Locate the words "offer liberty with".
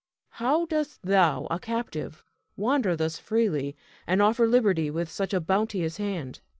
4.19-5.11